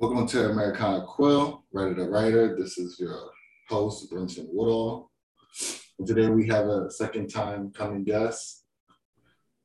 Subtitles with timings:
[0.00, 2.56] Welcome to Americana Quill, Writer to Writer.
[2.56, 3.18] This is your
[3.68, 5.10] host, Brenton Woodall.
[5.98, 8.64] And today we have a second time coming guest.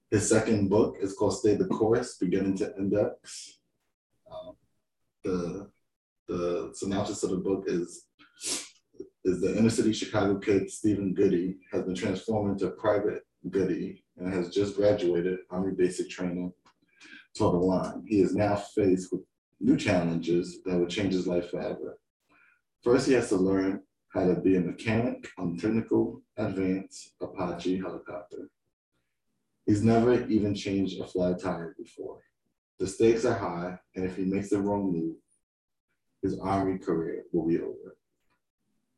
[0.09, 3.59] His second book is called Stay the Course, Beginning to Index.
[4.31, 4.55] Um,
[5.23, 5.69] the,
[6.27, 8.07] the synopsis of the book is,
[9.25, 14.33] is the inner city Chicago kid, Stephen Goody, has been transformed into private Goody and
[14.33, 16.51] has just graduated Army basic training
[17.37, 18.03] toward the line.
[18.07, 19.21] He is now faced with
[19.63, 21.97] new challenges that will change his life forever.
[22.83, 28.49] First, he has to learn how to be a mechanic on technical advanced Apache helicopter.
[29.65, 32.19] He's never even changed a flat tire before.
[32.77, 35.15] The stakes are high, and if he makes the wrong move,
[36.21, 37.95] his army career will be over.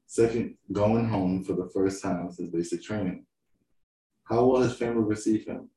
[0.07, 3.25] Second, going home for the first time since basic training.
[4.23, 5.70] How will his family receive him?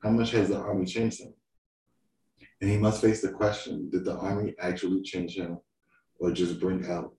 [0.00, 1.34] How much has the army changed him?
[2.60, 5.58] And he must face the question did the army actually change him
[6.18, 7.14] or just bring out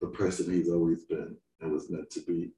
[0.00, 2.50] the person he's always been and was meant to be?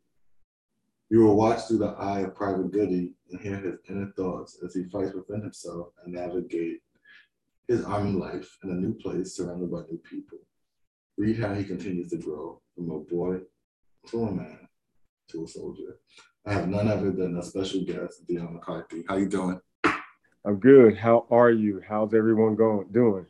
[1.10, 4.74] You will watch through the eye of Private Goody and hear his inner thoughts as
[4.74, 6.80] he fights within himself and navigate
[7.68, 10.38] his army life in a new place surrounded by new people.
[11.18, 13.40] Read how he continues to grow from a boy
[14.06, 14.68] to a man
[15.28, 15.98] to a soldier.
[16.46, 19.04] I have none other than a special guest, Dion McCarthy.
[19.06, 19.60] How you doing?
[20.44, 20.98] I'm good.
[20.98, 21.80] How are you?
[21.86, 23.26] How's everyone going doing?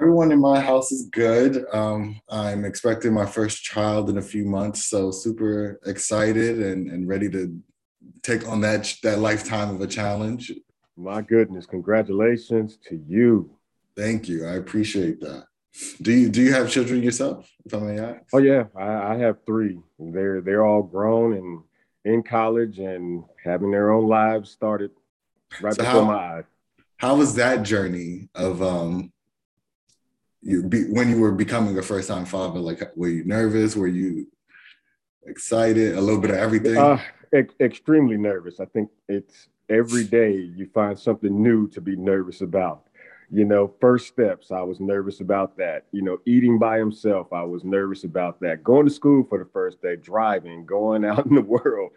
[0.00, 1.64] Everyone in my house is good.
[1.72, 7.06] Um, I'm expecting my first child in a few months, so super excited and, and
[7.06, 7.56] ready to
[8.22, 10.52] take on that that lifetime of a challenge.
[10.96, 13.56] My goodness, congratulations to you.
[13.96, 14.46] Thank you.
[14.46, 15.44] I appreciate that.
[16.02, 17.48] Do you do you have children yourself?
[17.64, 18.24] If I may ask.
[18.32, 19.78] Oh yeah, I, I have three.
[20.00, 21.62] They're they're all grown and
[22.04, 24.90] in college and having their own lives started
[25.60, 26.44] right so before how, my eyes.
[26.96, 29.12] How was that journey of um
[30.42, 32.60] you be, when you were becoming a first time father?
[32.60, 33.74] Like, were you nervous?
[33.76, 34.28] Were you
[35.26, 35.96] excited?
[35.96, 36.76] A little bit of everything.
[36.76, 37.00] Uh,
[37.32, 38.60] ex- extremely nervous.
[38.60, 42.84] I think it's every day you find something new to be nervous about.
[43.30, 45.86] You know, first steps, I was nervous about that.
[45.92, 48.62] You know, eating by himself, I was nervous about that.
[48.62, 51.92] Going to school for the first day, driving, going out in the world,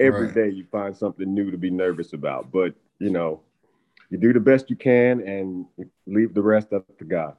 [0.00, 0.34] every right.
[0.34, 2.50] day you find something new to be nervous about.
[2.50, 3.40] But you know,
[4.10, 5.66] you do the best you can and
[6.06, 7.36] leave the rest up to God.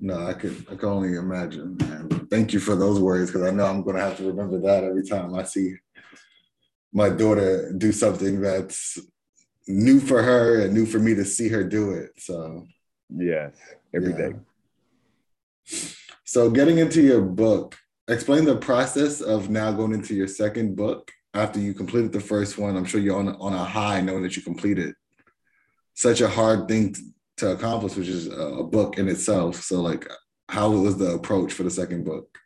[0.00, 1.76] No, I could I can only imagine.
[1.80, 4.82] And thank you for those words because I know I'm gonna have to remember that
[4.82, 5.74] every time I see
[6.92, 8.98] my daughter do something that's
[9.68, 12.10] new for her and new for me to see her do it.
[12.18, 12.66] So
[13.14, 13.54] yes,
[13.94, 14.16] every yeah.
[14.16, 14.32] day.
[16.24, 17.76] So getting into your book,
[18.08, 22.58] explain the process of now going into your second book after you completed the first
[22.58, 24.94] one, I'm sure you're on on a high knowing that you completed
[25.94, 26.94] such a hard thing
[27.36, 29.56] to accomplish, which is a book in itself.
[29.62, 30.08] So, like,
[30.48, 32.36] how was the approach for the second book?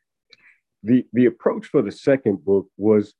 [0.82, 3.14] The the approach for the second book was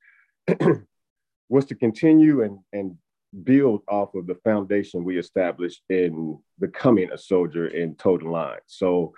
[1.49, 2.97] was to continue and and
[3.43, 8.59] build off of the foundation we established in becoming a soldier in Toe the Line.
[8.67, 9.13] So,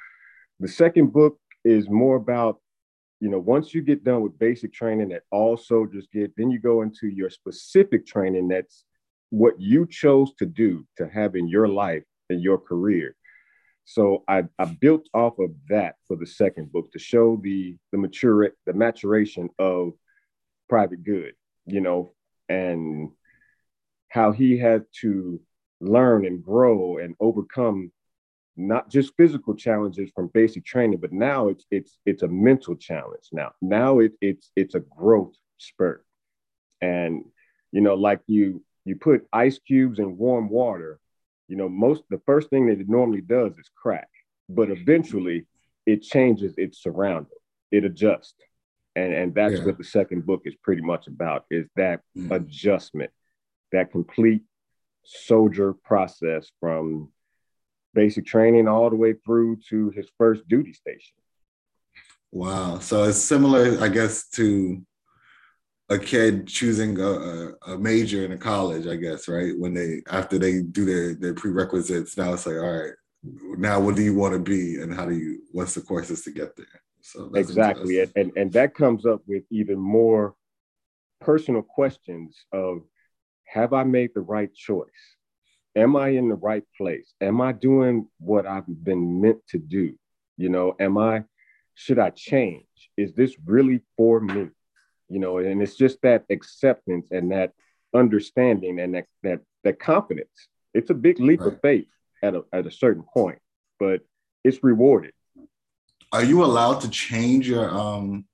[0.59, 2.61] the second book is more about
[3.19, 6.59] you know, once you get done with basic training that all soldiers get, then you
[6.59, 8.85] go into your specific training that's
[9.29, 13.15] what you chose to do to have in your life and your career.
[13.85, 17.97] So I, I built off of that for the second book to show the the
[17.97, 19.93] mature the maturation of
[20.69, 21.33] Private Good,
[21.65, 22.11] you know,
[22.49, 23.11] and
[24.09, 25.39] how he had to
[25.79, 27.91] learn and grow and overcome
[28.57, 33.29] not just physical challenges from basic training, but now it's it's it's a mental challenge.
[33.31, 36.03] Now, now it, it's it's a growth spurt,
[36.81, 37.23] and
[37.71, 40.99] you know, like you you put ice cubes in warm water,
[41.47, 44.09] you know, most the first thing that it normally does is crack,
[44.49, 45.45] but eventually
[45.85, 47.37] it changes its surrounding,
[47.71, 48.33] it adjusts,
[48.95, 49.65] and and that's yeah.
[49.65, 52.31] what the second book is pretty much about is that mm.
[52.31, 53.11] adjustment,
[53.71, 54.41] that complete
[55.03, 57.11] soldier process from
[57.97, 61.15] basic training all the way through to his first duty station.
[62.31, 62.77] Wow.
[62.77, 64.85] So it's similar, I guess, to
[65.89, 69.53] a kid choosing a, a, major in a college, I guess, right?
[69.57, 72.93] When they after they do their their prerequisites, now it's like, all right,
[73.57, 75.41] now what do you want to be, and how do you?
[75.51, 76.77] What's the courses to get there?
[77.01, 80.35] So exactly, and, and and that comes up with even more
[81.21, 82.81] personal questions of,
[83.45, 85.16] have I made the right choice?
[85.77, 87.13] Am I in the right place?
[87.21, 89.95] Am I doing what I've been meant to do?
[90.35, 91.23] You know, am I,
[91.75, 92.65] should I change?
[92.97, 94.49] Is this really for me?
[95.07, 97.53] You know, and it's just that acceptance and that
[97.93, 100.49] understanding and that that that confidence.
[100.73, 101.53] It's a big leap right.
[101.53, 101.87] of faith
[102.21, 103.39] at a at a certain point,
[103.79, 104.01] but
[104.43, 105.13] it's rewarded.
[106.11, 108.25] Are you allowed to change your um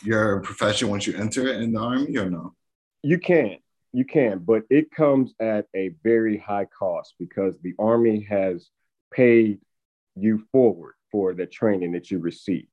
[0.00, 2.54] your profession once you enter in the army or no?
[3.02, 3.58] You can,
[3.92, 8.70] you can, but it comes at a very high cost because the army has
[9.12, 9.60] paid
[10.16, 12.68] you forward for the training that you received.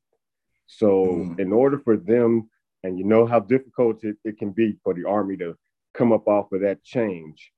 [0.68, 1.39] So, mm.
[1.39, 2.50] in order for them,
[2.83, 5.56] and you know how difficult it, it can be for the army to
[5.94, 7.51] come up off of that change,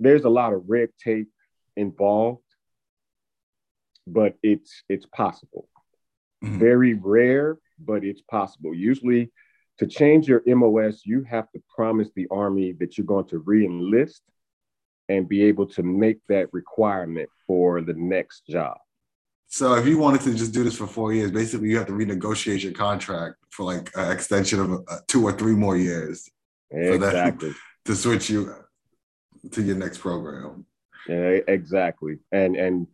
[0.00, 1.28] there's a lot of red tape
[1.76, 2.42] involved,
[4.06, 5.68] but it's it's possible.
[6.42, 6.58] Mm-hmm.
[6.58, 8.74] Very rare, but it's possible.
[8.74, 9.30] Usually,
[9.80, 14.22] to change your MOS, you have to promise the Army that you're going to re-enlist
[15.08, 18.76] and be able to make that requirement for the next job.
[19.46, 21.94] So if you wanted to just do this for four years, basically you have to
[21.94, 26.28] renegotiate your contract for like an extension of uh, two or three more years.
[26.70, 27.54] Exactly.
[27.86, 28.54] to switch you
[29.50, 30.66] to your next program.
[31.08, 32.18] Yeah, exactly.
[32.30, 32.86] And and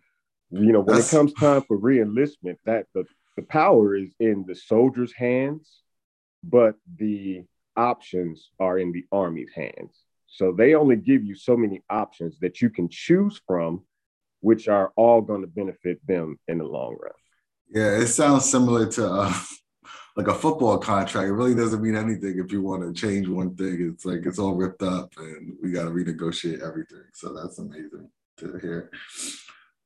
[0.50, 1.12] you know when That's...
[1.12, 3.04] it comes time for reenlistment, that the
[3.36, 5.82] the power is in the soldiers' hands,
[6.48, 7.44] but the
[7.76, 10.02] options are in the army's hands.
[10.26, 13.84] So they only give you so many options that you can choose from,
[14.40, 17.12] which are all going to benefit them in the long run.
[17.70, 19.34] Yeah, it sounds similar to uh,
[20.16, 21.28] like a football contract.
[21.28, 23.92] It really doesn't mean anything if you want to change one thing.
[23.92, 27.04] It's like it's all ripped up and we got to renegotiate everything.
[27.14, 28.90] So that's amazing to hear.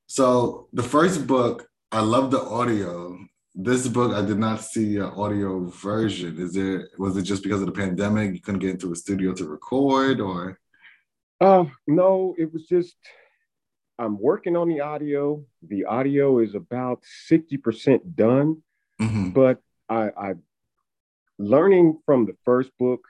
[0.06, 3.18] So the first book, I love the audio
[3.54, 6.38] this book I did not see an audio version.
[6.38, 9.32] Is there was it just because of the pandemic you couldn't get into a studio
[9.34, 10.58] to record or?
[11.40, 12.96] Uh, no, it was just
[13.98, 15.44] I'm working on the audio.
[15.66, 18.62] The audio is about 60% done,
[19.00, 19.30] mm-hmm.
[19.30, 19.58] but
[19.88, 20.34] I, I
[21.38, 23.00] learning from the first book,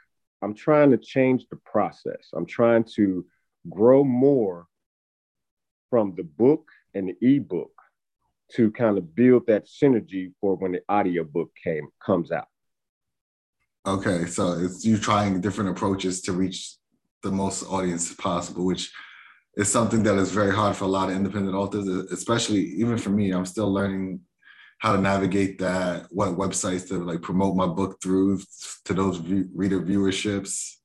[0.43, 2.31] I'm trying to change the process.
[2.35, 3.25] I'm trying to
[3.69, 4.67] grow more
[5.91, 7.80] from the book and the ebook
[8.57, 12.49] to kind of build that synergy for when the audiobook came comes out.
[13.87, 16.77] Okay, so it's you trying different approaches to reach
[17.23, 18.93] the most audience possible, which
[19.57, 23.11] is something that is very hard for a lot of independent authors, especially even for
[23.11, 23.31] me.
[23.31, 24.21] I'm still learning
[24.79, 28.41] how to navigate that, what websites to like promote my book through
[28.87, 30.77] to those view, reader viewerships.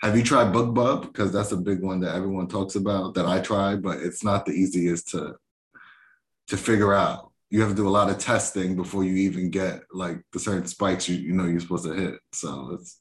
[0.00, 1.02] Have you tried BookBub?
[1.02, 4.44] Because that's a big one that everyone talks about that I tried, but it's not
[4.44, 5.36] the easiest to
[6.48, 7.30] to figure out.
[7.50, 10.66] You have to do a lot of testing before you even get like the certain
[10.66, 12.18] spikes you, you know you're supposed to hit.
[12.32, 13.00] So it's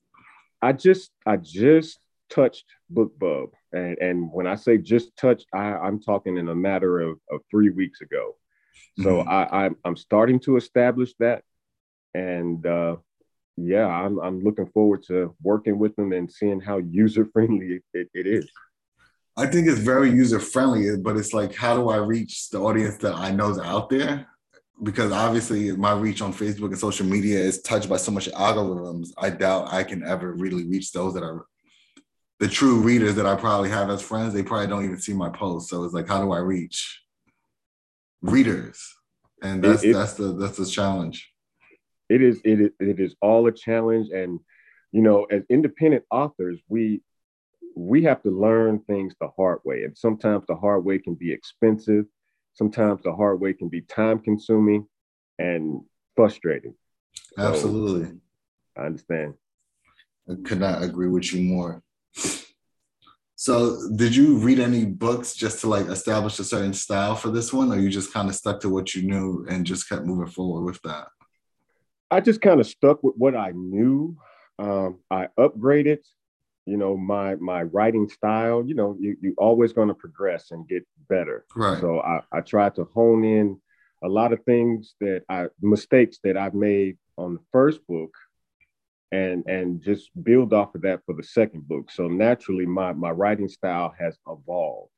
[0.61, 1.99] I just I just
[2.29, 3.47] touched BookBub.
[3.71, 7.41] And and when I say just touched, I, I'm talking in a matter of, of
[7.49, 8.35] three weeks ago.
[8.99, 9.29] So mm-hmm.
[9.29, 11.43] I, I'm I'm starting to establish that.
[12.13, 12.97] And uh
[13.57, 18.09] yeah, I'm I'm looking forward to working with them and seeing how user friendly it,
[18.13, 18.49] it is.
[19.35, 22.97] I think it's very user friendly, but it's like, how do I reach the audience
[22.97, 24.27] that I know is out there?
[24.83, 29.09] Because obviously, my reach on Facebook and social media is touched by so much algorithms.
[29.17, 31.45] I doubt I can ever really reach those that are
[32.39, 34.33] the true readers that I probably have as friends.
[34.33, 35.69] They probably don't even see my posts.
[35.69, 37.01] So it's like, how do I reach
[38.21, 38.83] readers?
[39.41, 41.31] And that's it, it, that's the that's the challenge.
[42.09, 44.39] It is it is it is all a challenge, and
[44.91, 47.01] you know, as independent authors, we
[47.75, 49.83] we have to learn things the hard way.
[49.83, 52.05] And sometimes the hard way can be expensive.
[52.53, 54.87] Sometimes the hard way can be time consuming
[55.39, 55.81] and
[56.15, 56.75] frustrating.
[57.37, 58.05] Absolutely.
[58.05, 58.17] So,
[58.77, 59.33] I understand.
[60.29, 61.83] I could not agree with you more.
[63.35, 67.51] So, did you read any books just to like establish a certain style for this
[67.51, 70.31] one, or you just kind of stuck to what you knew and just kept moving
[70.31, 71.07] forward with that?
[72.09, 74.15] I just kind of stuck with what I knew.
[74.59, 75.99] Um, I upgraded
[76.65, 80.67] you know my my writing style you know you, you're always going to progress and
[80.67, 81.45] get better.
[81.55, 81.79] Right.
[81.79, 83.59] So I, I try to hone in
[84.03, 88.13] a lot of things that i mistakes that i've made on the first book
[89.11, 91.91] and and just build off of that for the second book.
[91.91, 94.91] So naturally my my writing style has evolved.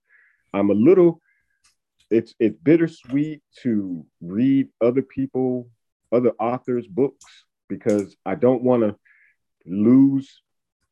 [0.54, 1.22] I'm a little
[2.10, 5.68] it's it's bittersweet to read other people
[6.12, 7.26] other authors books
[7.68, 8.96] because i don't want to
[9.66, 10.42] lose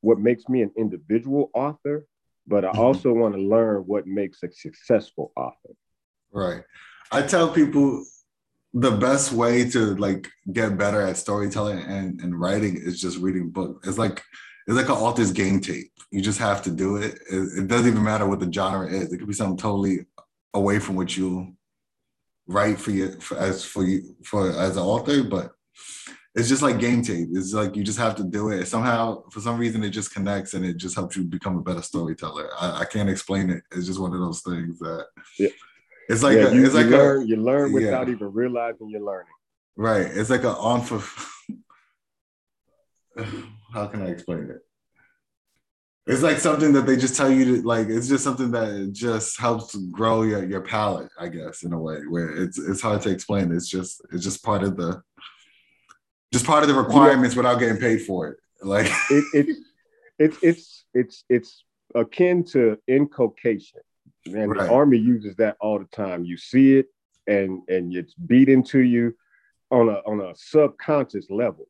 [0.04, 2.06] what makes me an individual author,
[2.46, 2.80] but I mm-hmm.
[2.80, 5.76] also want to learn what makes a successful author.
[6.32, 6.64] Right.
[7.10, 8.04] I tell people
[8.74, 13.50] the best way to like get better at storytelling and, and writing is just reading
[13.50, 13.88] books.
[13.88, 14.22] It's like
[14.68, 15.92] it's like an author's game tape.
[16.12, 17.20] You just have to do it.
[17.30, 17.60] it.
[17.60, 19.12] It doesn't even matter what the genre is.
[19.14, 20.06] It could be something totally
[20.54, 21.56] away from what you
[22.48, 25.52] write for you for, as for you for as an author, but
[26.36, 27.30] it's just like game tape.
[27.32, 28.66] It's like you just have to do it.
[28.66, 31.82] Somehow, for some reason, it just connects and it just helps you become a better
[31.82, 32.50] storyteller.
[32.60, 33.64] I, I can't explain it.
[33.72, 35.06] It's just one of those things that
[35.38, 35.50] Yeah.
[36.10, 38.14] it's like yeah, a, you, it's like you a learn, you learn without yeah.
[38.14, 39.28] even realizing you're learning.
[39.76, 40.08] right.
[40.08, 41.02] It's like a on for.
[43.74, 44.62] How can I explain it?
[46.06, 47.88] It's like something that they just tell you to like.
[47.88, 52.00] It's just something that just helps grow your your palate, I guess, in a way
[52.10, 53.52] where it's it's hard to explain.
[53.54, 55.02] It's just it's just part of the
[56.34, 58.38] just part of the requirements without getting paid for it.
[58.64, 59.58] Like It, it,
[60.18, 61.64] it's it's it's it's
[61.96, 63.80] akin to inculcation,
[64.26, 64.66] and Right.
[64.68, 66.26] the army uses that all the time.
[66.26, 66.88] You see it,
[67.28, 69.16] and and it's beat into you
[69.70, 71.68] on a on a subconscious level,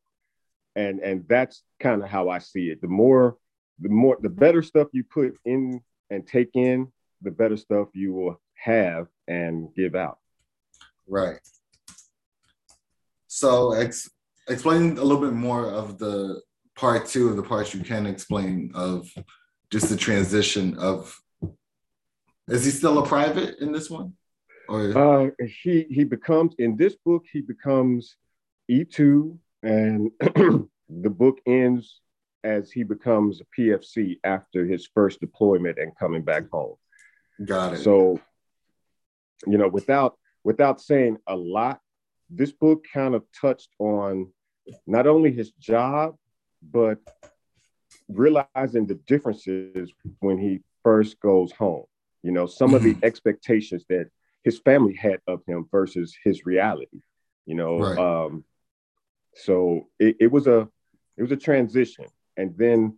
[0.76, 2.80] and and that's kind of how I see it.
[2.80, 3.36] The more
[3.80, 6.90] the more the better stuff you put in and take in,
[7.20, 10.18] the better stuff you will have and give out.
[11.06, 11.40] Right.
[13.26, 14.08] So ex-
[14.48, 16.40] explain a little bit more of the
[16.76, 19.08] part two of the parts you can explain of
[19.70, 21.18] just the transition of
[22.48, 24.12] is he still a private in this one?
[24.68, 28.16] Or Uh, he he becomes in this book he becomes
[28.68, 32.00] E two, and the book ends
[32.44, 36.76] as he becomes a PFC after his first deployment and coming back home.
[37.44, 37.78] got it.
[37.78, 38.20] So,
[39.46, 41.80] you know, without without saying a lot,
[42.36, 44.32] this book kind of touched on
[44.86, 46.16] not only his job,
[46.62, 46.98] but
[48.08, 51.84] realizing the differences when he first goes home.
[52.22, 54.08] You know, some of the expectations that
[54.42, 57.00] his family had of him versus his reality.
[57.46, 57.98] You know, Right.
[57.98, 58.44] um,
[59.34, 60.68] so it, it was a
[61.16, 62.96] it was a transition, and then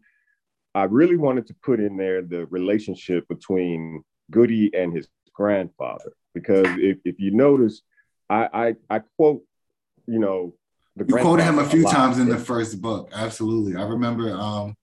[0.75, 6.67] I really wanted to put in there the relationship between Goody and his grandfather because
[6.79, 7.83] if, if you notice,
[8.29, 9.43] I, I I quote,
[10.07, 10.55] you know,
[10.97, 11.93] the you quoted him a few lot.
[11.95, 13.11] times in the first book.
[13.13, 13.77] Absolutely.
[13.77, 14.75] I remember um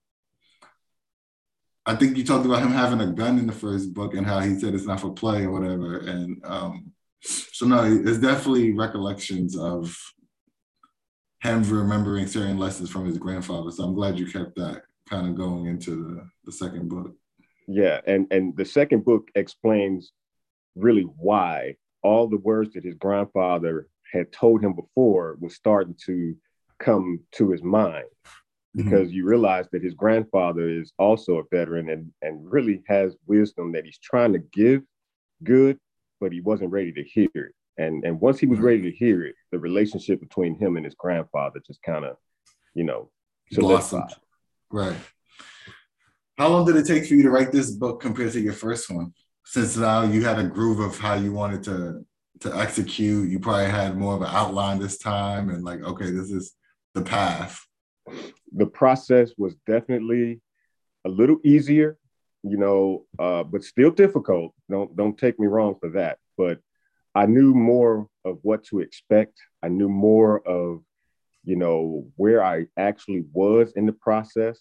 [1.86, 4.40] I think you talked about him having a gun in the first book and how
[4.40, 5.98] he said it's not for play or whatever.
[6.00, 9.96] And um so no, it's definitely recollections of
[11.42, 13.72] him remembering certain lessons from his grandfather.
[13.72, 17.14] So I'm glad you kept that kind of going into the, the second book.
[17.68, 20.12] Yeah, and and the second book explains
[20.76, 26.36] really why all the words that his grandfather had told him before was starting to
[26.80, 28.06] come to his mind
[28.78, 28.84] mm-hmm.
[28.84, 33.72] because you realize that his grandfather is also a veteran and and really has wisdom
[33.72, 34.82] that he's trying to give
[35.44, 35.78] good
[36.20, 39.24] but he wasn't ready to hear it and and once he was ready to hear
[39.24, 42.18] it the relationship between him and his grandfather just kind of
[42.76, 43.10] you know
[43.52, 44.14] Blossomed.
[44.72, 44.98] Right.
[46.38, 48.90] How long did it take for you to write this book compared to your first
[48.90, 49.14] one?
[49.46, 52.06] Since now you had a groove of how you wanted to
[52.42, 56.30] to execute, you probably had more of an outline this time, and like, okay, this
[56.32, 56.54] is
[56.94, 57.66] the path.
[58.52, 60.42] the process was definitely
[61.06, 61.98] a little easier,
[62.44, 64.54] you know, uh, but still difficult.
[64.70, 66.18] Don't don't take me wrong for that.
[66.38, 66.60] But
[67.16, 69.40] I knew more of what to expect.
[69.62, 70.82] I knew more of,
[71.44, 74.60] you know, where I actually was in the process.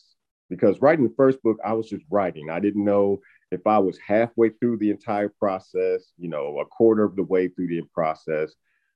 [0.50, 2.50] Because writing the first book, I was just writing.
[2.50, 3.20] I didn't know
[3.52, 7.48] if I was halfway through the entire process, you know, a quarter of the way
[7.48, 8.54] through the process.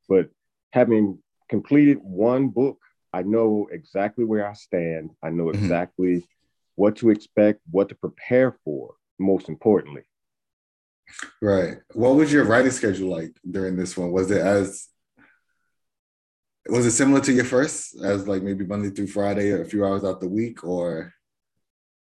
[0.08, 0.30] But
[0.72, 1.18] having
[1.50, 2.78] completed one book,
[3.12, 5.10] I know exactly where I stand.
[5.22, 5.62] I know Mhm.
[5.62, 6.26] exactly
[6.74, 10.02] what to expect, what to prepare for, most importantly.
[11.40, 11.78] Right.
[11.92, 14.10] What was your writing schedule like during this one?
[14.10, 14.88] Was it as
[16.68, 19.84] was it similar to your first, as like maybe Monday through Friday, or a few
[19.86, 21.12] hours out the week, or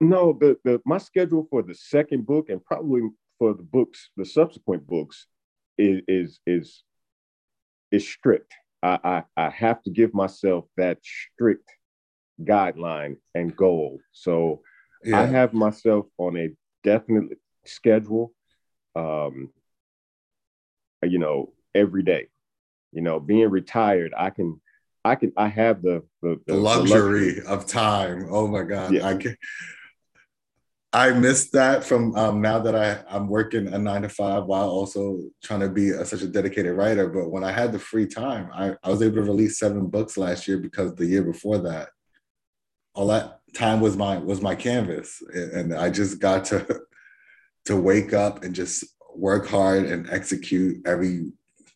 [0.00, 3.02] No, the, the my schedule for the second book and probably
[3.38, 5.26] for the books, the subsequent books,
[5.78, 6.82] is is is
[7.90, 8.52] is strict.
[8.82, 8.98] I,
[9.36, 11.70] I I have to give myself that strict
[12.42, 13.98] guideline and goal.
[14.12, 14.60] So
[15.04, 16.50] yeah, I have myself on a
[16.84, 18.32] definite schedule.
[18.94, 19.50] Um,
[21.02, 22.28] you know, every day.
[22.92, 24.60] You know, being retired, I can,
[25.04, 28.26] I can, I have the the, the the luxury of time.
[28.30, 28.92] Oh my God.
[28.92, 29.06] Yeah.
[29.06, 29.36] I can
[30.96, 34.70] I missed that from um, now that I, I'm working a nine to five while
[34.70, 37.06] also trying to be a, such a dedicated writer.
[37.08, 40.16] But when I had the free time, I, I was able to release seven books
[40.16, 41.90] last year because the year before that,
[42.94, 45.22] all that time was my was my canvas.
[45.34, 46.80] And I just got to
[47.66, 51.30] to wake up and just work hard and execute every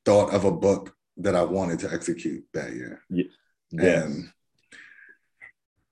[0.07, 3.03] thought of a book that I wanted to execute that year.
[3.11, 3.27] Yes.
[4.03, 4.33] And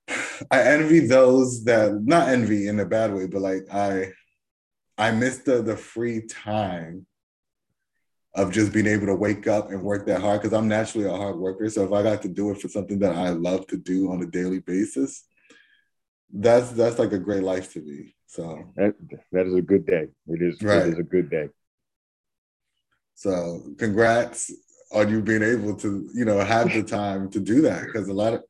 [0.50, 4.12] I envy those that not envy in a bad way, but like I
[4.96, 7.06] I miss the the free time
[8.34, 11.16] of just being able to wake up and work that hard because I'm naturally a
[11.16, 11.68] hard worker.
[11.70, 14.22] So if I got to do it for something that I love to do on
[14.22, 15.24] a daily basis,
[16.32, 18.14] that's that's like a great life to me.
[18.26, 18.94] So that
[19.32, 20.08] that is a good day.
[20.26, 20.86] It is right.
[20.86, 21.48] it is a good day.
[23.14, 24.52] So congrats
[24.92, 27.86] on you being able to, you know, have the time to do that.
[27.86, 28.42] Because a lot of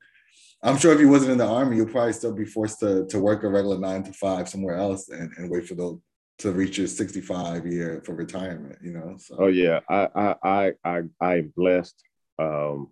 [0.62, 3.18] I'm sure if you wasn't in the army, you'll probably still be forced to to
[3.18, 6.00] work a regular nine to five somewhere else and, and wait for the
[6.38, 9.16] to reach your 65 year for retirement, you know.
[9.18, 9.36] So.
[9.38, 12.02] Oh yeah, I I I I I am blessed.
[12.38, 12.88] Um,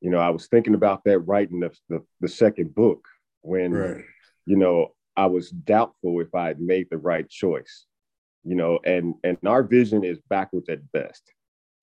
[0.00, 3.06] you know, I was thinking about that writing the the, the second book
[3.42, 4.04] when right.
[4.46, 7.86] you know I was doubtful if I had made the right choice.
[8.44, 11.32] You know, and and our vision is backwards at best.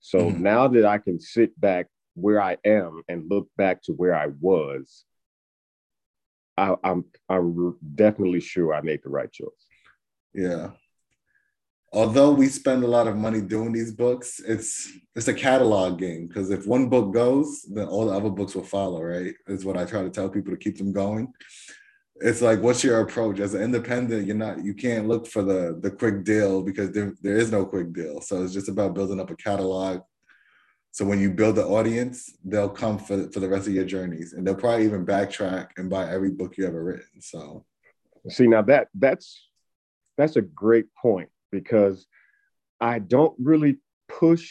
[0.00, 0.42] So mm-hmm.
[0.42, 4.28] now that I can sit back where I am and look back to where I
[4.40, 5.04] was,
[6.58, 9.48] I, I'm I'm definitely sure I made the right choice.
[10.34, 10.70] Yeah,
[11.92, 16.26] although we spend a lot of money doing these books, it's it's a catalog game
[16.26, 19.34] because if one book goes, then all the other books will follow, right?
[19.46, 21.32] Is what I try to tell people to keep them going.
[22.20, 24.26] It's like, what's your approach as an independent?
[24.26, 27.64] You're not, you can't look for the the quick deal because there, there is no
[27.64, 28.20] quick deal.
[28.20, 30.00] So it's just about building up a catalog.
[30.90, 34.32] So when you build the audience, they'll come for for the rest of your journeys,
[34.32, 37.20] and they'll probably even backtrack and buy every book you ever written.
[37.20, 37.64] So,
[38.28, 39.48] see now that that's
[40.16, 42.06] that's a great point because
[42.80, 43.78] I don't really
[44.08, 44.50] push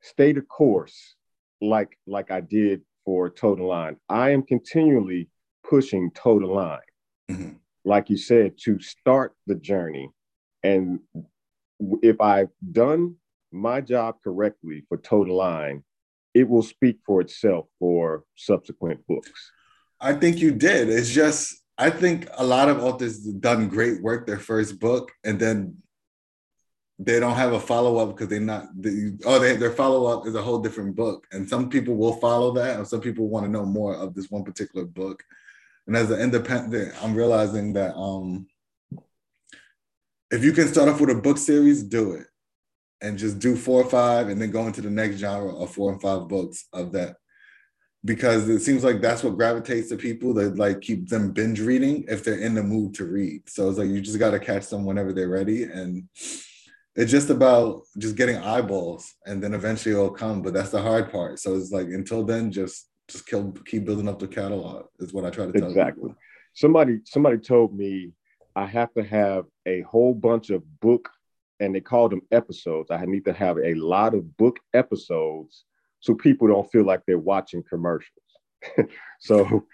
[0.00, 1.16] stay the course
[1.60, 3.96] like like I did for Toe the Line.
[4.08, 5.28] I am continually
[5.68, 6.78] pushing Toe the Line,
[7.30, 7.50] mm-hmm.
[7.84, 10.10] like you said, to start the journey.
[10.62, 11.00] And
[12.02, 13.16] if I've done
[13.52, 15.82] my job correctly for Toe the Line,
[16.34, 19.52] it will speak for itself for subsequent books.
[20.00, 20.88] I think you did.
[20.88, 25.40] It's just I think a lot of authors done great work their first book, and
[25.40, 25.78] then
[26.98, 28.66] they don't have a follow up because they're not.
[28.76, 32.16] They, oh, they, their follow up is a whole different book, and some people will
[32.16, 35.22] follow that, and some people want to know more of this one particular book.
[35.86, 38.46] And as an independent, I'm realizing that um,
[40.30, 42.26] if you can start off with a book series, do it,
[43.02, 45.92] and just do four or five, and then go into the next genre of four
[45.92, 47.16] and five books of that
[48.04, 52.04] because it seems like that's what gravitates to people that like keep them binge reading
[52.08, 53.48] if they're in the mood to read.
[53.48, 56.08] So it's like you just got to catch them whenever they're ready, and
[56.96, 60.42] it's just about just getting eyeballs, and then eventually it'll come.
[60.42, 61.38] But that's the hard part.
[61.38, 65.24] So it's like until then, just just kill, keep building up the catalog is what
[65.24, 66.02] I try to tell exactly.
[66.02, 66.16] People.
[66.54, 68.12] Somebody somebody told me
[68.56, 71.10] I have to have a whole bunch of book,
[71.60, 72.90] and they called them episodes.
[72.90, 75.64] I need to have a lot of book episodes
[76.00, 78.16] so people don't feel like they're watching commercials.
[79.20, 79.66] so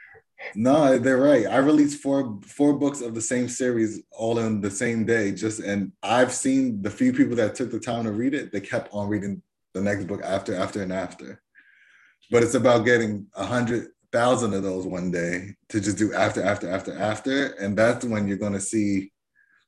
[0.54, 1.46] no, they're right.
[1.46, 5.32] I released four four books of the same series all in the same day.
[5.32, 8.60] Just and I've seen the few people that took the time to read it, they
[8.60, 9.42] kept on reading
[9.74, 11.42] the next book after, after, and after.
[12.30, 16.42] But it's about getting a hundred thousand of those one day to just do after,
[16.42, 17.46] after, after, after.
[17.54, 19.12] And that's when you're gonna see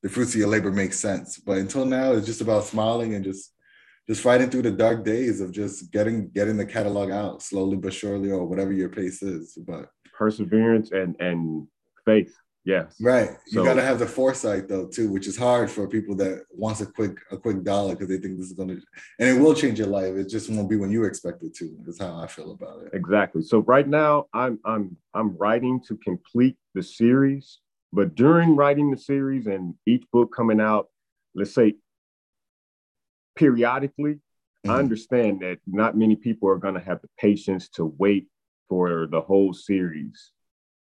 [0.02, 1.38] the fruits of your labor make sense.
[1.38, 3.52] But until now, it's just about smiling and just
[4.08, 7.92] just fighting through the dark days of just getting getting the catalog out slowly but
[7.92, 9.58] surely or whatever your pace is.
[9.66, 11.66] But perseverance and and
[12.04, 12.34] faith.
[12.64, 12.96] Yes.
[13.00, 13.30] Right.
[13.46, 16.80] You got to have the foresight though too which is hard for people that wants
[16.82, 19.78] a quick a quick dollar because they think this is to and it will change
[19.78, 20.14] your life.
[20.14, 22.90] It just won't be when you expect it to is how i feel about it.
[22.94, 23.42] Exactly.
[23.42, 27.60] So right now i'm i'm i'm writing to complete the series
[27.92, 30.88] but during writing the series and each book coming out
[31.34, 31.74] let's say
[33.36, 34.14] periodically.
[34.14, 34.70] Mm-hmm.
[34.70, 38.26] I understand that not many people are going to have the patience to wait
[38.68, 40.32] for the whole series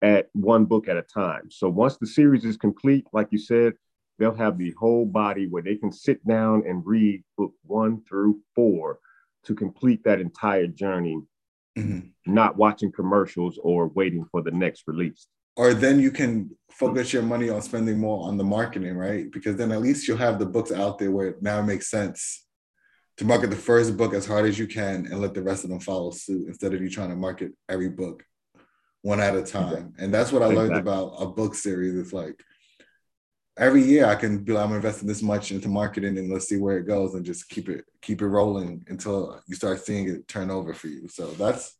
[0.01, 1.49] at one book at a time.
[1.49, 3.73] So once the series is complete, like you said,
[4.19, 8.39] they'll have the whole body where they can sit down and read book one through
[8.55, 8.99] four
[9.45, 11.19] to complete that entire journey,
[11.77, 12.31] mm-hmm.
[12.31, 17.23] not watching commercials or waiting for the next release or then you can focus your
[17.23, 19.31] money on spending more on the marketing, right?
[19.31, 22.45] Because then at least you'll have the books out there where it now makes sense
[23.17, 25.69] to market the first book as hard as you can and let the rest of
[25.69, 28.23] them follow suit instead of you trying to market every book
[29.03, 29.93] one at a time.
[29.99, 31.95] And that's what I learned about a book series.
[31.95, 32.41] It's like
[33.57, 36.57] every year I can be like, I'm investing this much into marketing and let's see
[36.57, 40.27] where it goes and just keep it keep it rolling until you start seeing it
[40.27, 41.07] turn over for you.
[41.07, 41.77] So that's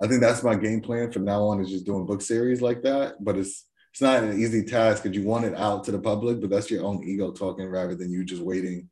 [0.00, 2.82] I think that's my game plan from now on is just doing book series like
[2.82, 3.22] that.
[3.22, 6.40] But it's it's not an easy task because you want it out to the public,
[6.40, 8.88] but that's your own ego talking rather than you just waiting.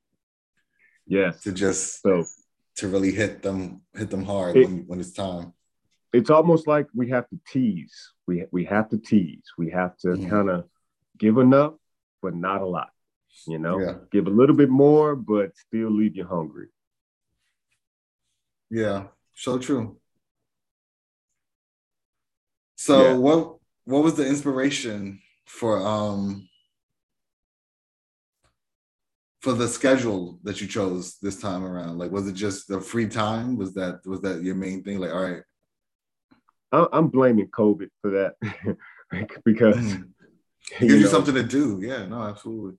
[1.07, 1.43] Yes.
[1.43, 2.25] To just so
[2.77, 5.53] to really hit them hit them hard it, when, when it's time.
[6.13, 8.13] It's almost like we have to tease.
[8.27, 9.45] We we have to tease.
[9.57, 10.29] We have to mm-hmm.
[10.29, 10.65] kind of
[11.19, 11.75] give enough,
[12.23, 12.91] but not a lot.
[13.47, 13.95] You know, Yeah.
[14.11, 16.69] give a little bit more, but still leave you hungry.
[18.71, 19.99] Yeah, so true.
[22.77, 23.17] So Yeah.
[23.17, 26.49] what what was the inspiration for um
[29.43, 31.99] for the schedule that you chose this time around?
[31.99, 33.57] Like was it just the free time?
[33.57, 34.99] Was that was that your main thing?
[34.99, 35.43] Like, all right,
[36.73, 38.77] I- I'm blaming COVID for that
[39.45, 40.09] because mm,
[40.81, 41.81] you gives you know, something to do.
[41.83, 42.77] Yeah, no, absolutely.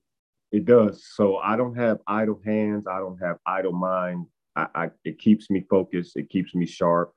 [0.52, 1.04] It does.
[1.14, 2.86] So I don't have idle hands.
[2.86, 4.26] I don't have idle mind.
[4.56, 6.16] I, I it keeps me focused.
[6.16, 7.12] It keeps me sharp.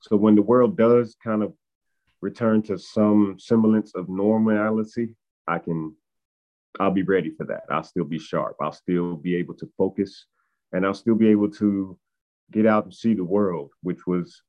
[0.00, 1.52] So when the world does kind of
[2.20, 5.14] return to some semblance of normality,
[5.46, 5.94] I can
[6.80, 7.64] I'll be ready for that.
[7.70, 8.56] I'll still be sharp.
[8.60, 10.26] I'll still be able to focus
[10.72, 11.98] and I'll still be able to
[12.52, 14.42] get out and see the world, which was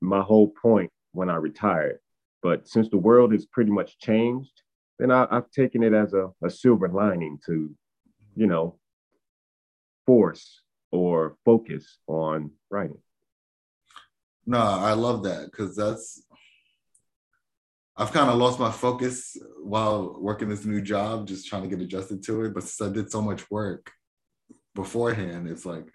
[0.00, 1.98] my whole point when I retired.
[2.42, 4.62] But since the world has pretty much changed,
[4.98, 7.74] then I, I've taken it as a, a silver lining to,
[8.36, 8.78] you know,
[10.06, 12.98] force or focus on writing.
[14.46, 16.22] No, I love that because that's
[17.98, 21.80] I've kind of lost my focus while working this new job, just trying to get
[21.80, 22.54] adjusted to it.
[22.54, 23.90] But since I did so much work
[24.76, 25.92] beforehand, it's like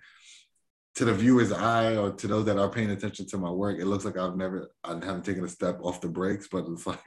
[0.95, 3.85] to the viewer's eye or to those that are paying attention to my work, it
[3.85, 6.99] looks like I've never I haven't taken a step off the brakes, but it's like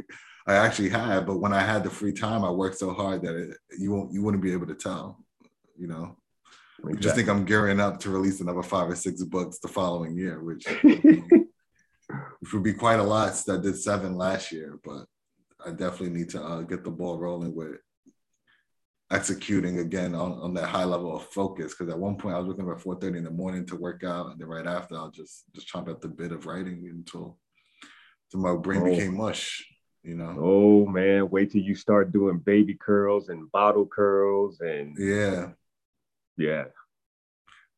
[0.47, 1.27] I actually had.
[1.27, 4.15] But when I had the free time, I worked so hard that it, you won't
[4.15, 5.23] you wouldn't be able to tell,
[5.79, 6.17] you know.
[6.87, 10.15] You just think I'm gearing up to release another five or six books the following
[10.15, 10.67] year, which
[12.41, 13.33] which would be quite a lot.
[13.49, 15.07] I did seven last year, but
[15.65, 17.77] I definitely need to uh, get the ball rolling with
[19.11, 21.75] executing again on, on that high level of focus.
[21.75, 24.31] Because at one point I was looking at 4:30 in the morning to work out,
[24.31, 27.39] and then right after I'll just just chomp at the bit of writing until,
[28.33, 28.85] until my brain Oh.
[28.91, 29.65] became mush.
[30.03, 30.37] You know.
[30.39, 35.49] oh man, wait till you start doing baby curls and bottle curls and Yeah.
[36.37, 36.67] yeah.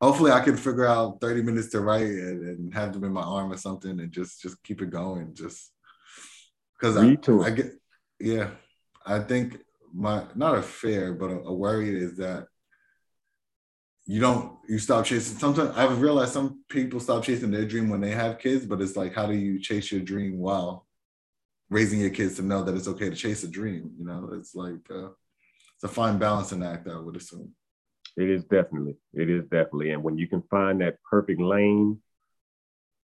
[0.00, 3.22] Hopefully I can figure out 30 minutes to write and, and have them in my
[3.22, 5.34] arm or something and just just keep it going.
[5.34, 5.72] Just
[6.78, 7.42] because I, too.
[7.42, 7.72] I get
[8.20, 8.50] yeah.
[9.04, 9.58] I think
[9.92, 12.46] my not a fear, but a, a worry is that
[14.06, 18.00] you don't you stop chasing sometimes I've realized some people stop chasing their dream when
[18.00, 20.86] they have kids, but it's like how do you chase your dream while
[21.70, 23.90] raising your kids to know that it's okay to chase a dream?
[23.98, 25.08] You know, it's like uh,
[25.74, 27.52] it's a fine balancing act, I would assume.
[28.18, 28.96] It is definitely.
[29.14, 29.92] It is definitely.
[29.92, 32.00] And when you can find that perfect lane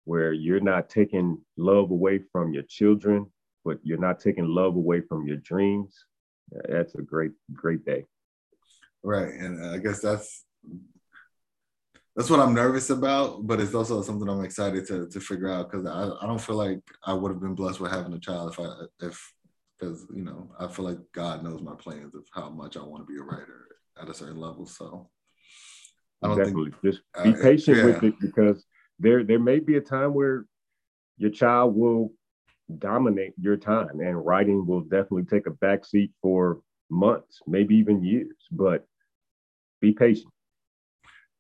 [0.04, 3.26] where you're not taking love away from your children,
[3.64, 6.04] but you're not taking love away from your dreams,
[6.68, 8.04] that's a great, great day.
[9.02, 10.44] Right, and I guess that's
[12.14, 15.70] that's what I'm nervous about, but it's also something I'm excited to to figure out
[15.70, 18.52] because I, I don't feel like I would have been blessed with having a child
[18.52, 19.32] if I if
[19.78, 23.06] because you know I feel like God knows my plans of how much I want
[23.06, 23.68] to be a writer
[24.00, 24.66] at a certain level.
[24.66, 25.08] So
[26.22, 26.72] I don't definitely.
[26.72, 28.64] think Just be uh, patient with it because
[28.98, 30.46] there there may be a time where
[31.16, 32.12] your child will
[32.78, 36.60] dominate your time and writing will definitely take a backseat for
[36.90, 38.36] months, maybe even years.
[38.50, 38.86] But
[39.80, 40.32] be patient.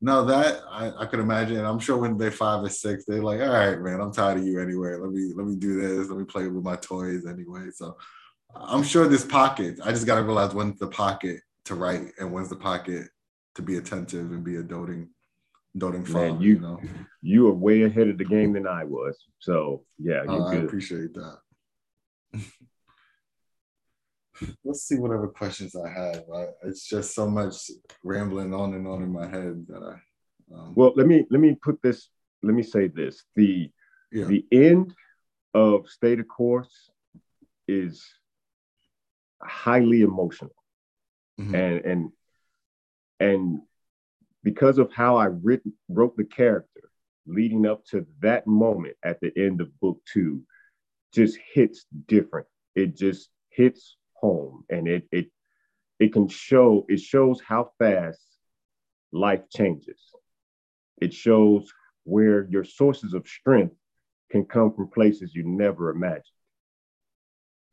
[0.00, 1.64] no that I, I could imagine.
[1.64, 4.46] I'm sure when they're five or six, they're like, all right, man, I'm tired of
[4.46, 4.94] you anyway.
[4.94, 6.08] Let me let me do this.
[6.08, 7.70] Let me play with my toys anyway.
[7.74, 7.96] So
[8.54, 9.80] I'm sure there's pockets.
[9.80, 13.08] I just got to realize when's the pocket to write and when's the pocket
[13.54, 15.08] to be attentive and be a doting,
[15.78, 16.32] doting father.
[16.32, 16.80] Man, you- you know,
[17.22, 19.16] You are way ahead of the game than I was.
[19.38, 21.38] So yeah, Uh, I appreciate that.
[24.64, 26.24] Let's see whatever questions I have.
[26.34, 27.70] I, it's just so much
[28.02, 30.00] rambling on and on in my head that I.
[30.54, 32.08] Um, Well, let me let me put this.
[32.42, 33.70] Let me say this: the
[34.10, 34.92] yeah, the end
[35.54, 36.90] of Stay the Course
[37.68, 38.02] is
[39.42, 40.54] highly emotional,
[41.40, 41.54] Mhm.
[41.54, 42.12] and and
[43.20, 43.62] and
[44.42, 46.90] because of how I writ, wrote the character
[47.26, 50.42] leading up to that moment at the end of book two,
[51.12, 52.46] just hits different.
[52.74, 55.30] It just hits home, and it it
[55.98, 58.20] it can show it shows how fast
[59.12, 60.00] life changes.
[61.00, 61.72] It shows
[62.04, 63.74] where your sources of strength
[64.30, 66.24] can come from places you never imagined.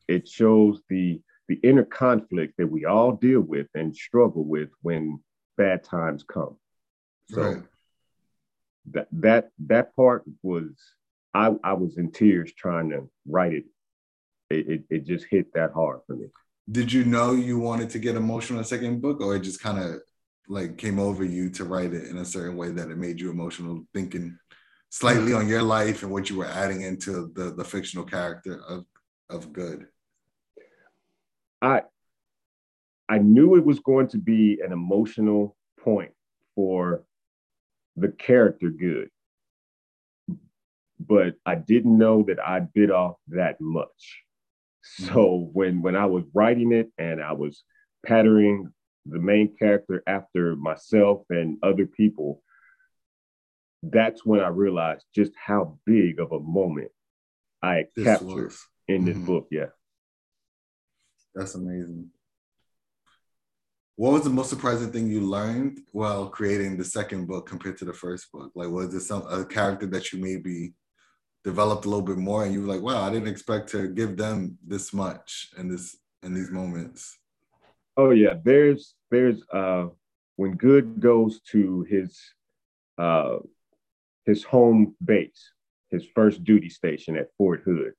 [0.07, 5.19] It shows the the inner conflict that we all deal with and struggle with when
[5.57, 6.57] bad times come.
[7.29, 7.63] So right.
[8.91, 10.71] that that that part was
[11.33, 13.65] I I was in tears trying to write it.
[14.49, 16.27] It it, it just hit that hard for me.
[16.69, 19.61] Did you know you wanted to get emotional in the second book, or it just
[19.61, 20.01] kind of
[20.49, 23.29] like came over you to write it in a certain way that it made you
[23.29, 24.37] emotional, thinking
[24.89, 28.85] slightly on your life and what you were adding into the the fictional character of
[29.29, 29.87] of good?
[31.61, 31.81] I
[33.09, 36.11] I knew it was going to be an emotional point
[36.55, 37.03] for
[37.95, 39.09] the character good,
[40.99, 44.23] but I didn't know that I bit off that much.
[44.81, 45.51] So mm-hmm.
[45.53, 47.63] when when I was writing it and I was
[48.05, 48.71] patterning
[49.05, 52.43] the main character after myself and other people,
[53.83, 56.91] that's when I realized just how big of a moment
[57.61, 58.65] I captured was.
[58.87, 59.25] in this mm-hmm.
[59.25, 59.47] book.
[59.51, 59.67] Yeah.
[61.37, 62.09] That's amazing.
[63.95, 67.85] What was the most surprising thing you learned while creating the second book compared to
[67.85, 68.51] the first book?
[68.55, 70.73] Like, was it some a character that you maybe
[71.43, 74.17] developed a little bit more, and you were like, "Wow, I didn't expect to give
[74.17, 77.19] them this much in this in these moments."
[77.97, 79.85] Oh yeah, there's there's uh
[80.37, 82.19] when Good goes to his
[82.97, 83.37] uh
[84.25, 85.51] his home base,
[85.91, 87.93] his first duty station at Fort Hood,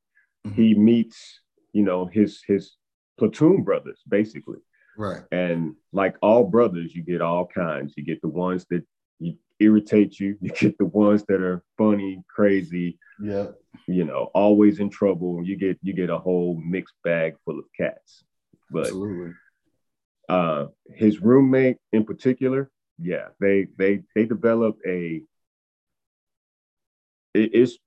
[0.44, 0.60] mm-hmm.
[0.60, 1.40] he meets
[1.72, 2.74] you know his his
[3.18, 4.58] platoon brothers basically
[4.98, 5.22] Right.
[5.30, 7.94] And like all brothers, you get all kinds.
[7.96, 8.84] You get the ones that
[9.20, 10.36] you irritate you.
[10.42, 12.98] You get the ones that are funny, crazy.
[13.22, 13.46] Yeah.
[13.86, 15.44] You know, always in trouble.
[15.44, 18.24] You get you get a whole mixed bag full of cats.
[18.70, 19.32] But Absolutely.
[20.28, 25.22] Uh, his roommate in particular, yeah, they they they develop a.
[27.34, 27.78] It, it's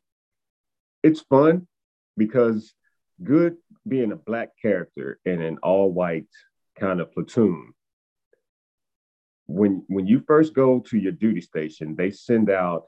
[1.03, 1.67] it's fun
[2.15, 2.73] because
[3.23, 3.57] good
[3.87, 6.27] being a black character in an all white
[6.79, 7.73] kind of platoon.
[9.47, 12.83] When when you first go to your duty station, they send out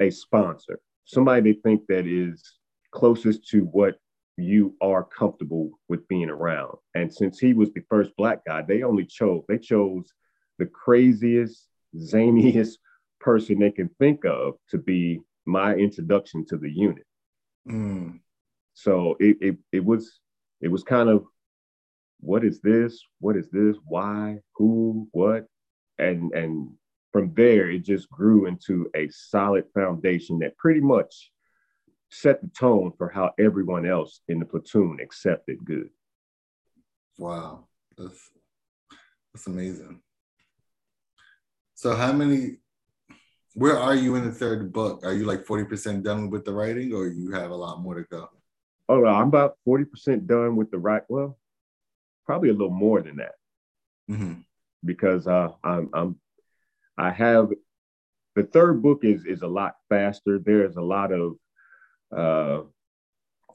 [0.00, 2.58] a sponsor, somebody they think that is
[2.92, 3.96] closest to what
[4.36, 6.76] you are comfortable with being around.
[6.94, 10.12] And since he was the first black guy, they only chose they chose
[10.58, 12.78] the craziest, zaniest
[13.20, 17.06] person they can think of to be my introduction to the unit.
[17.68, 18.20] Mm.
[18.76, 20.20] So it, it it was
[20.60, 21.24] it was kind of
[22.20, 23.02] what is this?
[23.20, 23.74] What is this?
[23.86, 24.40] Why?
[24.56, 25.08] Who?
[25.12, 25.46] What?
[25.98, 26.70] And and
[27.10, 31.32] from there, it just grew into a solid foundation that pretty much
[32.10, 35.88] set the tone for how everyone else in the platoon accepted good.
[37.18, 38.30] Wow, that's
[39.32, 40.02] that's amazing.
[41.76, 42.58] So, how many?
[43.54, 45.00] Where are you in the third book?
[45.02, 47.94] Are you like forty percent done with the writing, or you have a lot more
[47.94, 48.28] to go?
[48.88, 51.02] Oh, I'm about forty percent done with the right.
[51.08, 51.38] Well,
[52.24, 53.34] probably a little more than that
[54.10, 54.34] mm-hmm.
[54.84, 56.20] because uh, I'm, I'm
[56.98, 57.50] I have
[58.34, 60.38] the third book is is a lot faster.
[60.38, 61.36] There's a lot of
[62.14, 62.64] uh,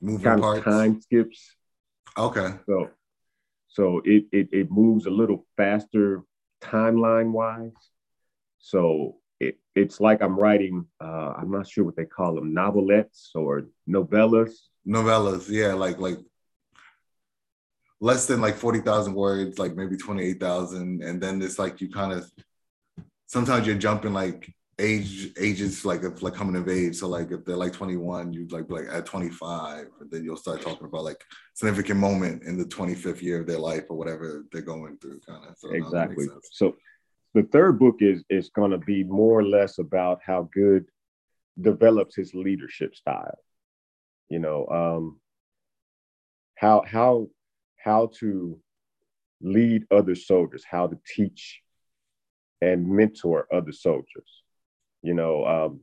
[0.02, 0.60] Moving kind parts.
[0.60, 1.56] of time skips.
[2.17, 2.54] Okay.
[2.65, 2.89] So
[3.67, 6.24] so it, it it moves a little faster
[6.62, 7.72] timeline wise.
[8.60, 10.86] So it, it's like I'm writing.
[11.00, 14.52] Uh, I'm not sure what they call them, novelettes or novellas.
[14.88, 16.17] Novellas, yeah, like like
[18.00, 21.04] less than like 40,000 words, like maybe 28,000.
[21.04, 22.30] And then it's like you kind of,
[23.28, 26.96] sometimes you're jumping like age ages like like coming of age.
[26.96, 30.62] So like if they're like 21, you like like at 25, and then you'll start
[30.62, 34.63] talking about like significant moment in the 25th year of their life or whatever they're
[34.63, 35.56] going through, kind of.
[35.58, 36.26] So exactly.
[36.52, 36.76] So
[37.36, 40.86] the third book is is going to be more or less about how good
[41.62, 43.38] develops his leadership style.
[44.32, 45.20] You know, um,
[46.56, 47.28] how how
[47.76, 48.58] how to
[49.41, 51.62] lead other soldiers, how to teach
[52.62, 54.44] and mentor other soldiers.
[55.04, 55.82] You know, um,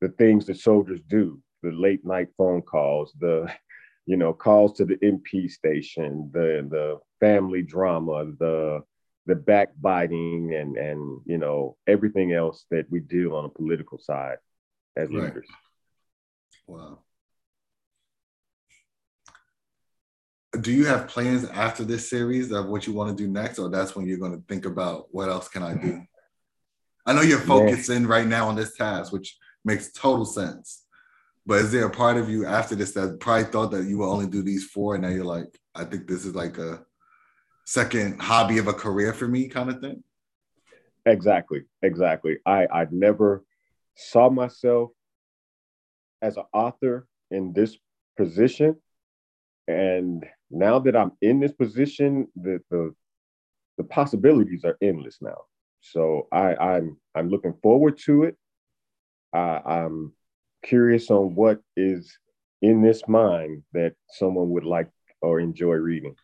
[0.00, 3.48] the things that soldiers do, the late night phone calls, the
[4.06, 8.82] you know calls to the MP station, the the family drama, the
[9.26, 14.38] the backbiting, and and you know everything else that we do on a political side
[14.96, 15.22] as right.
[15.22, 15.48] leaders.
[16.66, 16.98] Wow.
[20.60, 23.68] Do you have plans after this series of what you want to do next, or
[23.68, 26.02] that's when you're going to think about what else can I do?
[27.06, 28.08] I know you're focusing yeah.
[28.08, 30.84] right now on this task, which makes total sense.
[31.46, 34.10] But is there a part of you after this that probably thought that you will
[34.10, 36.84] only do these four, and now you're like, I think this is like a
[37.64, 40.02] second hobby of a career for me, kind of thing?
[41.04, 42.38] Exactly, exactly.
[42.44, 43.44] I I never
[43.94, 44.90] saw myself
[46.20, 47.76] as an author in this
[48.16, 48.76] position,
[49.68, 52.94] and now that I'm in this position, the the,
[53.78, 55.42] the possibilities are endless now.
[55.80, 58.36] So I, I'm I'm looking forward to it.
[59.32, 60.12] I, I'm
[60.64, 62.16] curious on what is
[62.62, 64.88] in this mind that someone would like
[65.22, 66.14] or enjoy reading.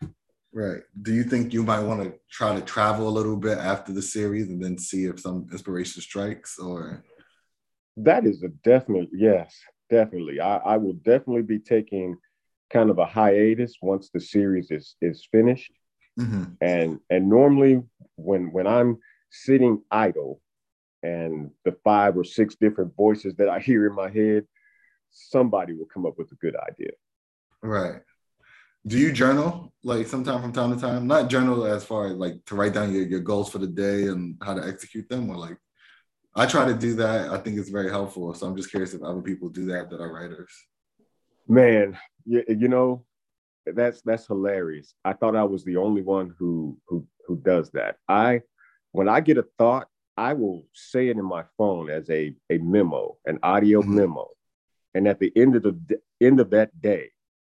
[0.53, 0.81] Right.
[1.01, 4.01] Do you think you might want to try to travel a little bit after the
[4.01, 7.03] series and then see if some inspiration strikes or?
[7.97, 9.55] That is a definite yes,
[9.89, 10.39] definitely.
[10.39, 12.17] I, I will definitely be taking
[12.73, 15.71] kind of a hiatus once the series is is finished.
[16.19, 16.43] Mm-hmm.
[16.61, 17.83] And and normally
[18.15, 18.97] when when I'm
[19.29, 20.41] sitting idle
[21.03, 24.45] and the five or six different voices that I hear in my head,
[25.11, 26.91] somebody will come up with a good idea.
[27.61, 28.01] Right.
[28.85, 31.07] Do you journal like sometime from time to time?
[31.07, 34.07] Not journal as far as like to write down your, your goals for the day
[34.07, 35.57] and how to execute them, or like
[36.35, 37.29] I try to do that.
[37.29, 38.33] I think it's very helpful.
[38.33, 40.53] So I'm just curious if other people do that that are writers.
[41.47, 43.05] Man, you, you know,
[43.65, 44.93] that's that's hilarious.
[45.05, 47.97] I thought I was the only one who who who does that.
[48.07, 48.41] I
[48.91, 52.57] when I get a thought, I will say it in my phone as a a
[52.57, 53.95] memo, an audio mm-hmm.
[53.95, 54.29] memo.
[54.93, 57.11] And at the end of the end of that day,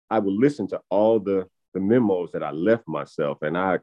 [0.10, 3.80] I will listen to all the the memos that I left myself, and I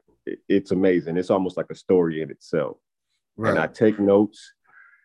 [0.49, 1.17] it's amazing.
[1.17, 2.77] It's almost like a story in itself.
[3.37, 3.51] Right.
[3.51, 4.53] And I take notes.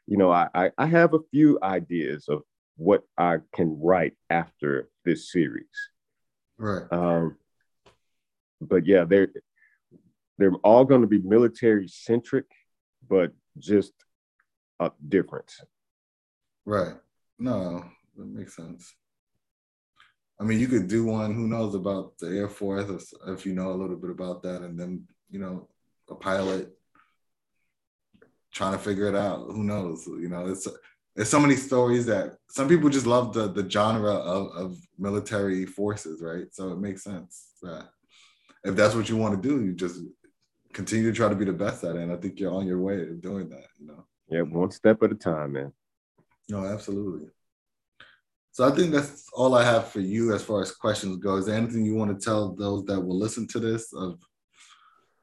[0.07, 2.43] You know, I, I I have a few ideas of
[2.77, 5.67] what I can write after this series.
[6.59, 6.85] Right.
[6.91, 7.37] Um,
[8.61, 9.29] but yeah, they're
[10.39, 12.47] they're all going to be military centric,
[13.09, 13.93] but just
[14.79, 15.61] a difference.
[16.65, 16.95] Right.
[17.39, 17.85] No,
[18.17, 18.95] that makes sense.
[20.41, 21.35] I mean, you could do one.
[21.35, 24.79] Who knows about the Air Force if you know a little bit about that, and
[24.79, 25.69] then you know
[26.09, 26.71] a pilot
[28.53, 29.47] trying to figure it out.
[29.51, 30.07] Who knows?
[30.07, 30.67] You know, it's
[31.15, 35.67] there's so many stories that some people just love the the genre of, of military
[35.67, 36.47] forces, right?
[36.53, 37.89] So it makes sense that
[38.65, 40.01] if that's what you want to do, you just
[40.73, 42.03] continue to try to be the best at it.
[42.03, 44.05] And I think you're on your way of doing that, you know.
[44.29, 45.73] Yeah, one step at a time, man.
[46.49, 47.29] No, absolutely.
[48.53, 51.37] So I think that's all I have for you as far as questions go.
[51.37, 54.21] Is there anything you want to tell those that will listen to this of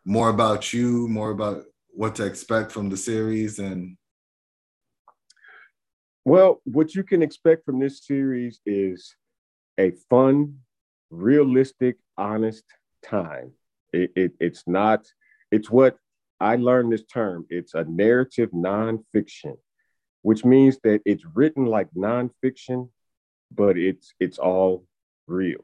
[0.06, 3.98] more about you, more about what to expect from the series and
[6.28, 9.16] well, what you can expect from this series is
[9.78, 10.58] a fun,
[11.10, 12.66] realistic, honest
[13.02, 13.54] time.
[13.94, 15.06] It, it, it's not,
[15.54, 15.96] it's what
[16.42, 17.46] I learned this term.
[17.50, 19.56] It's a narrative nonfiction,
[20.22, 22.90] which means that it's written like nonfiction,
[23.50, 24.84] but it's it's all
[25.28, 25.64] real.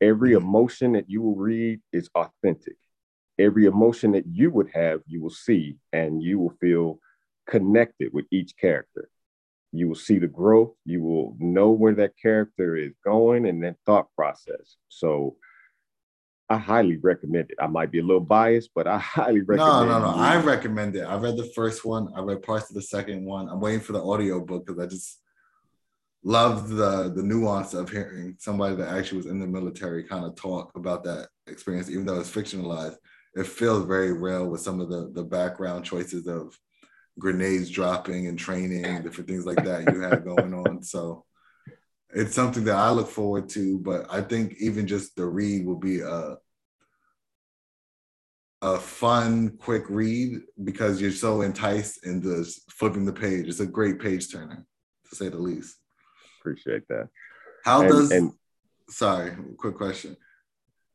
[0.00, 0.46] Every mm-hmm.
[0.46, 2.78] emotion that you will read is authentic.
[3.38, 7.00] Every emotion that you would have, you will see, and you will feel
[7.46, 9.10] connected with each character
[9.74, 13.76] you will see the growth you will know where that character is going and that
[13.84, 14.76] thought process.
[14.88, 15.36] So
[16.50, 17.56] i highly recommend it.
[17.58, 19.92] I might be a little biased but i highly recommend it.
[19.92, 20.12] no no.
[20.12, 21.02] no i recommend it.
[21.02, 22.12] I read the first one.
[22.16, 23.48] I read parts of the second one.
[23.48, 25.20] I'm waiting for the audio book because i just
[26.22, 30.34] love the the nuance of hearing somebody that actually was in the military kind of
[30.34, 32.96] talk about that experience even though it's fictionalized.
[33.36, 36.56] It feels very real with some of the the background choices of
[37.18, 40.82] grenades dropping and training and different things like that you have going on.
[40.82, 41.24] So
[42.10, 43.78] it's something that I look forward to.
[43.78, 46.36] But I think even just the read will be a
[48.62, 53.46] a fun, quick read because you're so enticed in into flipping the page.
[53.46, 54.64] It's a great page turner,
[55.10, 55.76] to say the least.
[56.40, 57.10] Appreciate that.
[57.62, 58.32] How and, does and,
[58.88, 60.16] sorry, quick question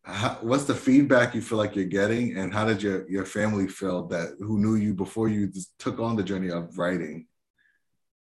[0.10, 3.67] how, what's the feedback you feel like you're getting and how did your, your family
[3.67, 7.28] feel that who knew you before you just took on the journey of writing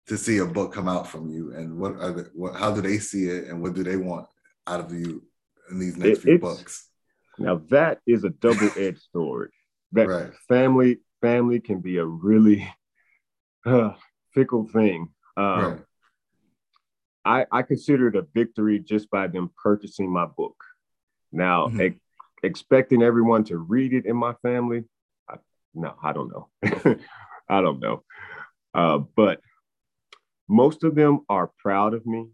[0.06, 1.54] to see a book come out from you?
[1.54, 4.26] And what are the, what, how do they see it and what do they want
[4.66, 5.22] out of you
[5.70, 6.88] in these next it, few books?
[7.38, 9.52] Now that is a double-edged sword.
[9.92, 10.32] That right.
[10.48, 12.68] family family can be a really
[13.66, 13.92] uh,
[14.32, 15.08] fickle thing.
[15.36, 15.78] Um, right.
[17.24, 20.56] I, I consider it a victory just by them purchasing my book
[21.32, 21.80] now, mm-hmm.
[21.80, 22.00] ex-
[22.42, 24.84] expecting everyone to read it in my family,
[25.28, 25.36] I,
[25.74, 26.48] no, I don't know.
[27.48, 28.02] I don't know.
[28.74, 29.40] Uh, but
[30.48, 32.28] most of them are proud of me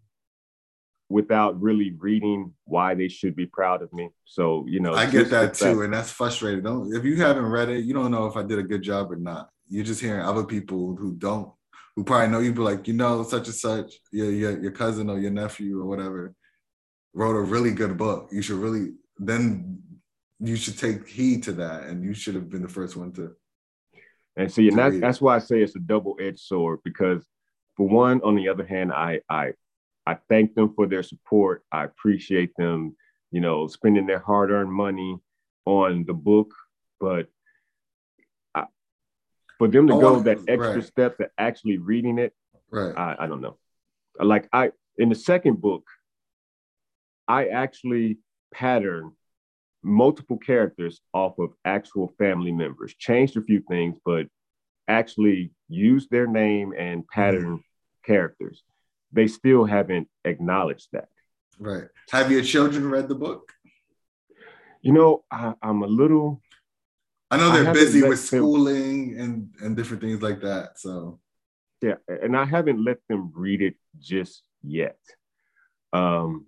[1.09, 4.11] without really reading why they should be proud of me.
[4.25, 5.77] So, you know, I get that too.
[5.77, 6.65] That, and that's frustrating.
[6.65, 9.13] Don't, if you haven't read it, you don't know if I did a good job
[9.13, 9.49] or not.
[9.69, 11.53] You're just hearing other people who don't,
[11.95, 15.09] who probably know you, be like, you know, such and such, your, your, your cousin
[15.09, 16.35] or your nephew or whatever
[17.17, 18.29] wrote a really good book.
[18.31, 19.83] You should really then
[20.39, 23.35] you should take heed to that, and you should have been the first one to.
[24.37, 27.27] And see, and that's that's why I say it's a double-edged sword because,
[27.75, 29.55] for one, on the other hand, I I
[30.07, 31.64] I thank them for their support.
[31.73, 32.95] I appreciate them,
[33.31, 35.17] you know, spending their hard-earned money
[35.64, 36.53] on the book,
[37.01, 37.29] but
[38.55, 38.67] I,
[39.57, 40.85] for them to oh, go that extra right.
[40.85, 42.35] step to actually reading it,
[42.71, 42.95] right?
[42.95, 43.57] I, I don't know.
[44.21, 45.85] Like I in the second book,
[47.29, 48.18] I actually
[48.53, 49.12] pattern
[49.83, 54.27] multiple characters off of actual family members, changed a few things, but
[54.89, 57.62] actually used their name and pattern
[58.05, 58.62] characters.
[59.12, 61.09] They still haven't acknowledged that.
[61.59, 61.85] Right.
[62.11, 63.53] Have your children read the book?
[64.83, 66.43] You know, I, am a little,
[67.31, 70.79] I know they're I busy with schooling them, and and different things like that.
[70.79, 71.18] So
[71.83, 74.99] yeah, and I haven't let them read it just yet.
[75.93, 76.47] Um,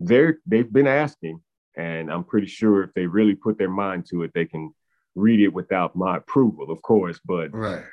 [0.00, 1.40] they're they've been asking,
[1.76, 4.74] and I'm pretty sure if they really put their mind to it, they can
[5.14, 7.18] read it without my approval, of course.
[7.24, 7.84] But right,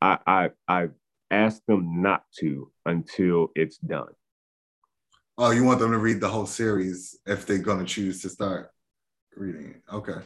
[0.00, 0.88] I I I
[1.30, 4.12] asked them not to until it's done.
[5.38, 8.28] Oh, you want them to read the whole series if they're going to choose to
[8.28, 8.70] start
[9.36, 9.82] reading it?
[9.92, 10.20] Okay,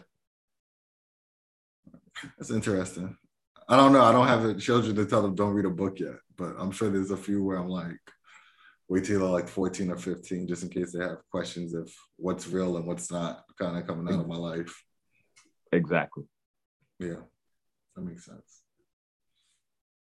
[2.37, 3.17] that's interesting.
[3.69, 4.03] I don't know.
[4.03, 6.91] I don't have children to tell them don't read a book yet, but I'm sure
[6.91, 7.97] there's a few where I'm like,
[8.89, 12.77] wait till like 14 or 15, just in case they have questions of what's real
[12.77, 14.85] and what's not kind of coming out of my life.
[15.73, 16.25] Exactly.
[16.99, 17.23] Yeah,
[17.97, 18.63] that makes sense.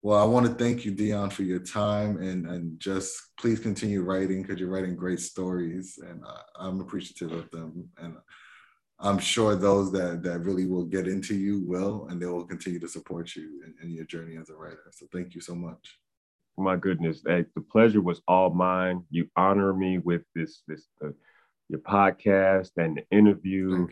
[0.04, 4.02] Well, I want to thank you, Dion, for your time and and just please continue
[4.02, 7.88] writing because you're writing great stories, and I, I'm appreciative of them.
[7.98, 8.16] And
[8.98, 12.80] I'm sure those that that really will get into you will, and they will continue
[12.80, 14.90] to support you in, in your journey as a writer.
[14.90, 15.98] So thank you so much.
[16.58, 19.04] My goodness, the pleasure was all mine.
[19.10, 21.08] You honor me with this this uh,
[21.68, 23.86] your podcast and the interview,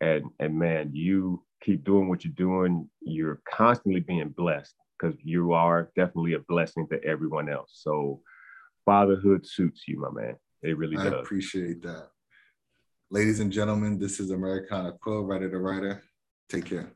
[0.00, 2.88] and and man, you keep doing what you're doing.
[3.00, 7.70] You're constantly being blessed because you are definitely a blessing to everyone else.
[7.74, 8.20] So
[8.84, 10.36] fatherhood suits you, my man.
[10.62, 11.14] It really I does.
[11.14, 12.08] I appreciate that.
[13.10, 16.02] Ladies and gentlemen, this is Americana Quill, writer to writer.
[16.48, 16.92] Take care.